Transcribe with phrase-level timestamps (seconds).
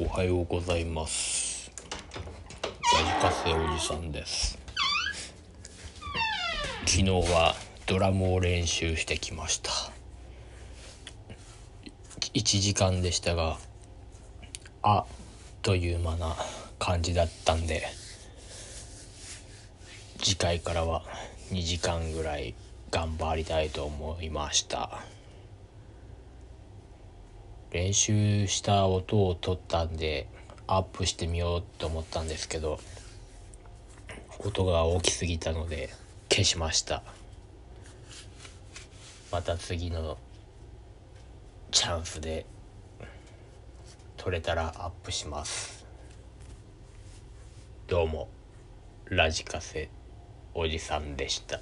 [0.00, 1.72] おはようございます。
[1.82, 4.56] ラジカセおじさんです。
[6.86, 7.56] 昨日は
[7.86, 9.72] ドラムを練習してきました。
[12.32, 13.58] 1時間でしたが
[14.82, 15.04] あっ
[15.62, 16.36] という間な
[16.78, 17.82] 感じだったんで
[20.22, 21.02] 次回からは
[21.50, 22.54] 2時間ぐらい
[22.92, 25.17] 頑張りたいと思いました。
[27.70, 30.26] 練習した音を取ったんで
[30.66, 32.80] アップしてみようと思ったんですけど
[34.38, 35.90] 音が大きすぎたので
[36.30, 37.02] 消しました。
[39.30, 40.16] また次の
[41.70, 42.46] チャンスで
[44.16, 45.84] 撮れたらアップします。
[47.88, 48.28] どうも
[49.06, 49.90] ラジカセ
[50.54, 51.60] おじさんでした。